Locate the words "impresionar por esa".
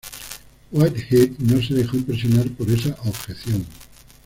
1.95-2.95